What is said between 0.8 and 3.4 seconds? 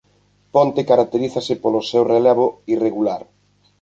caracterízase polo seu relevo irregular.